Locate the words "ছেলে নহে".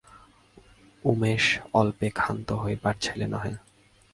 3.01-3.53